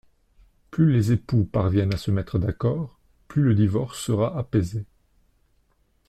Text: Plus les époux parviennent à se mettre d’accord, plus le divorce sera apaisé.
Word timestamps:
Plus 0.71 0.91
les 0.91 1.11
époux 1.11 1.45
parviennent 1.45 1.93
à 1.93 1.97
se 1.97 2.09
mettre 2.09 2.39
d’accord, 2.39 2.97
plus 3.27 3.43
le 3.43 3.53
divorce 3.53 3.99
sera 4.03 4.35
apaisé. 4.35 4.87